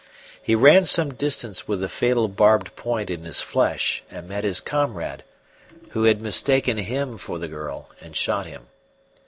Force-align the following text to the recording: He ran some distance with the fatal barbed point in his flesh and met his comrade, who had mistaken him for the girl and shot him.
He 0.41 0.55
ran 0.55 0.85
some 0.85 1.13
distance 1.13 1.67
with 1.67 1.79
the 1.79 1.87
fatal 1.87 2.27
barbed 2.27 2.75
point 2.75 3.11
in 3.11 3.23
his 3.23 3.39
flesh 3.41 4.01
and 4.09 4.27
met 4.27 4.43
his 4.43 4.59
comrade, 4.59 5.23
who 5.91 6.05
had 6.05 6.19
mistaken 6.23 6.77
him 6.77 7.19
for 7.19 7.37
the 7.37 7.47
girl 7.47 7.87
and 8.01 8.15
shot 8.15 8.47
him. 8.47 8.65